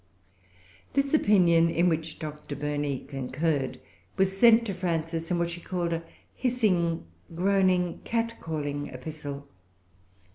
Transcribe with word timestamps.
This 0.93 1.13
opinion, 1.13 1.69
in 1.69 1.87
which 1.87 2.17
Dr. 2.17 2.55
Burney 2.55 3.05
concurred, 3.07 3.79
was 4.17 4.35
sent 4.35 4.65
to 4.65 4.73
Frances, 4.73 5.29
in 5.29 5.37
what 5.37 5.51
she 5.51 5.61
called 5.61 5.93
"a 5.93 6.03
hissing, 6.33 7.05
groaning, 7.35 7.99
catcalling 8.03 8.87
epistle." 8.91 9.47